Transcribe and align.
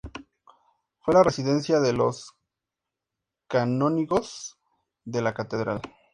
Fue 1.05 1.13
la 1.13 1.21
residencia 1.21 1.79
de 1.79 1.93
los 1.93 2.33
canónigos 3.47 4.57
de 5.05 5.21
la 5.21 5.35
catedral. 5.35 5.79